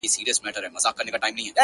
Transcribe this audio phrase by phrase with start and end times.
[0.03, 1.51] په نس ماړه او پړسېدلي کارغان!!